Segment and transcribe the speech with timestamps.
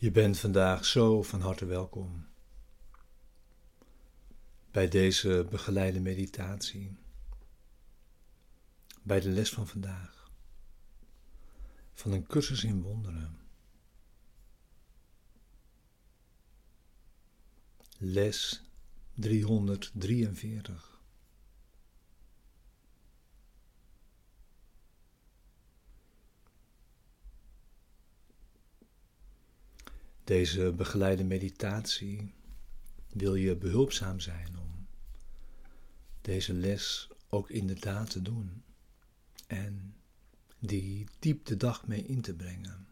[0.00, 2.26] Je bent vandaag zo van harte welkom
[4.70, 6.96] bij deze begeleide meditatie,
[9.02, 10.30] bij de les van vandaag,
[11.92, 13.39] van een cursus in wonderen.
[18.02, 18.62] Les
[19.14, 21.00] 343.
[30.24, 32.34] Deze begeleide meditatie
[33.12, 34.86] wil je behulpzaam zijn om
[36.20, 38.62] deze les ook inderdaad te doen
[39.46, 39.94] en
[40.58, 42.89] die diep de dag mee in te brengen.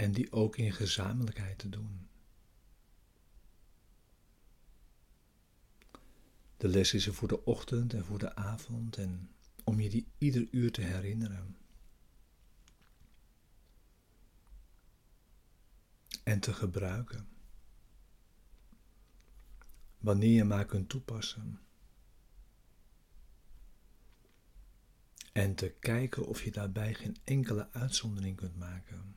[0.00, 2.08] En die ook in gezamenlijkheid te doen.
[6.56, 9.30] De les is er voor de ochtend en voor de avond en
[9.64, 11.56] om je die ieder uur te herinneren.
[16.30, 17.28] en te gebruiken.
[19.98, 21.60] Wanneer je maar kunt toepassen.
[25.32, 29.14] En te kijken of je daarbij geen enkele uitzondering kunt maken.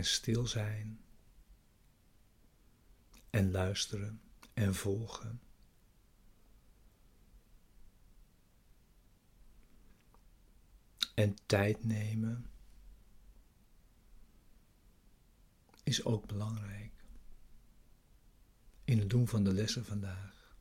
[0.00, 1.00] En stil zijn
[3.30, 4.20] en luisteren
[4.54, 5.40] en volgen.
[11.14, 12.50] En tijd nemen
[15.82, 16.92] is ook belangrijk
[18.84, 20.54] in het doen van de lessen vandaag.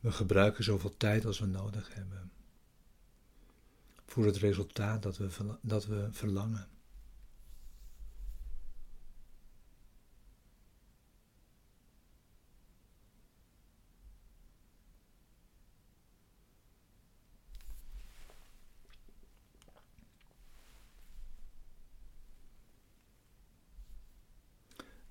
[0.00, 2.32] We gebruiken zoveel tijd als we nodig hebben
[4.12, 6.68] voor het resultaat dat we, dat we verlangen.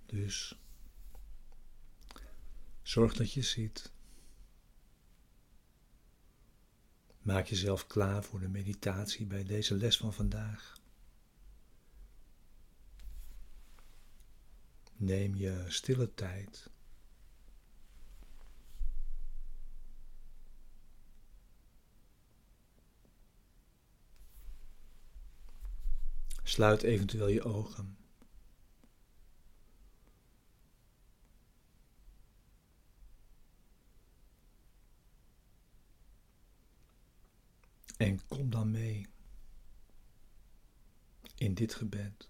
[0.05, 0.55] Dus
[2.81, 3.91] zorg dat je ziet.
[7.21, 10.79] Maak jezelf klaar voor de meditatie bij deze les van vandaag.
[14.95, 16.69] Neem je stille tijd.
[26.43, 28.00] Sluit eventueel je ogen.
[38.01, 39.07] En kom dan mee
[41.35, 42.29] in dit gebed.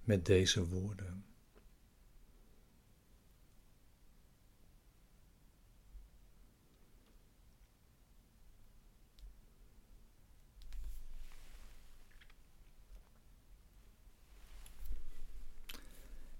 [0.00, 1.24] Met deze woorden.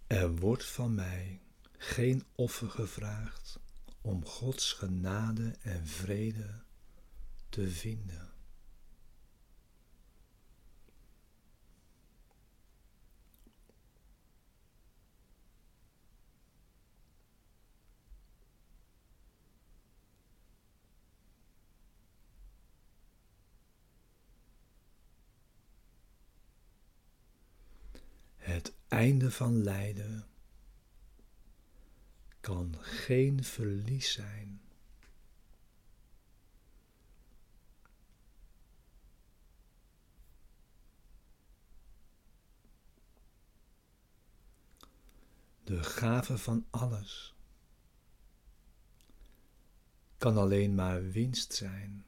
[0.07, 1.41] Er wordt van mij
[1.77, 3.61] geen offer gevraagd
[4.01, 6.63] om Gods genade en vrede
[7.49, 8.33] te vinden.
[28.37, 30.27] Het einde van lijden
[32.49, 34.61] kan geen verlies zijn.
[45.65, 47.35] De gave van alles
[50.19, 52.05] kan alleen maar winst zijn.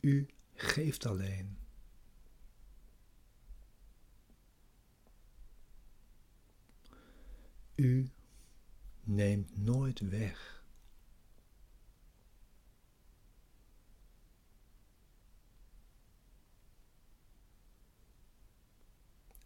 [0.00, 0.33] U
[0.64, 1.58] geeft alleen.
[7.74, 8.10] U
[9.02, 10.64] neemt nooit weg.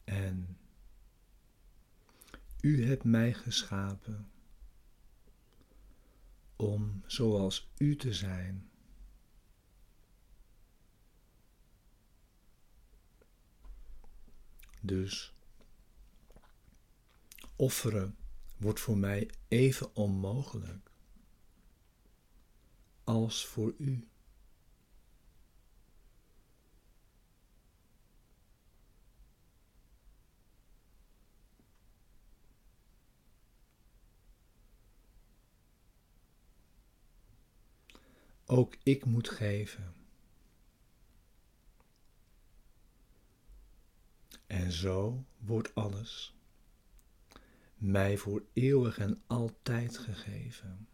[0.05, 0.59] En
[2.61, 4.31] u hebt mij geschapen
[6.57, 8.71] om zoals u te zijn.
[14.89, 15.35] Dus
[17.57, 18.17] offeren
[18.57, 20.91] wordt voor mij even onmogelijk
[23.05, 24.09] als voor U.
[38.47, 39.98] Ook ik moet geven.
[44.59, 46.37] En zo wordt alles
[47.75, 50.89] mij voor eeuwig en altijd gegeven.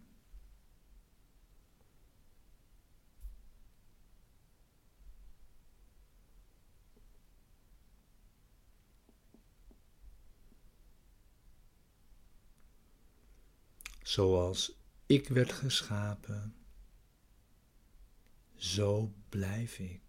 [14.02, 16.56] Zoals ik werd geschapen
[18.54, 20.03] zo blijf ik.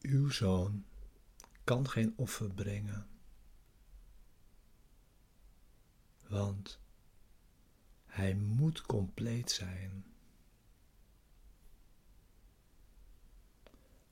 [0.00, 0.84] Uw zoon
[1.64, 3.10] kan geen offer brengen
[6.30, 6.80] want
[8.06, 10.04] hij moet compleet zijn.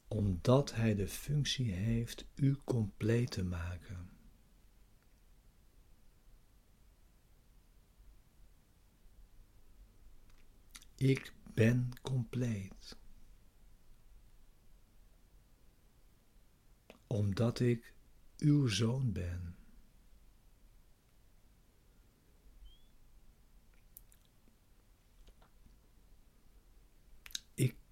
[0.09, 4.11] Omdat hij de functie heeft u compleet te maken.
[10.95, 12.97] Ik ben compleet.
[17.09, 17.95] Omdat ik
[18.39, 19.59] uw zoon ben.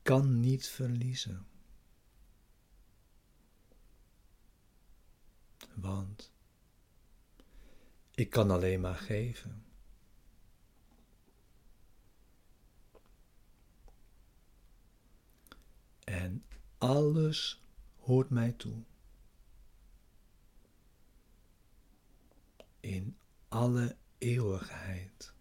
[0.06, 1.46] kan niet verliezen.
[5.74, 6.32] Want
[8.10, 9.64] ik kan alleen maar geven.
[16.04, 16.44] En
[16.78, 17.64] alles
[17.96, 18.82] hoort mij toe.
[22.86, 23.16] In
[23.48, 25.35] alle eeuwigheid.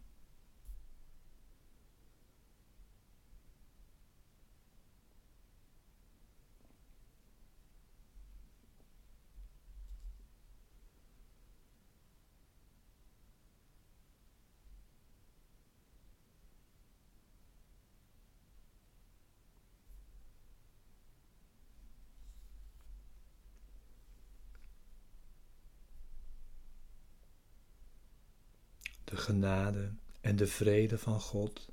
[29.06, 31.70] De genade en de vrede van God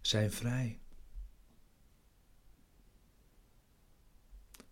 [0.00, 0.80] zijn vrij.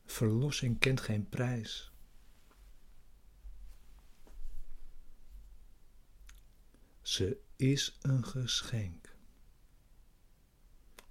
[0.05, 1.93] Verlossing kent geen prijs.
[7.03, 9.17] Ze is een geschenk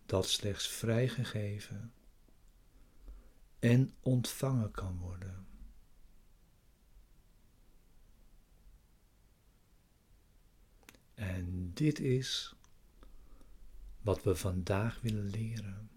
[0.05, 1.93] dat slechts vrijgegeven
[3.59, 5.46] en ontvangen kan worden.
[11.17, 12.55] En dit is
[14.01, 15.89] wat we vandaag willen leren.